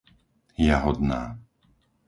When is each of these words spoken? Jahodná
Jahodná 0.67 1.21